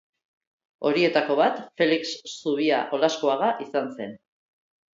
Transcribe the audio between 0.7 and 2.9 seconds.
Horietako bat Felix Zubia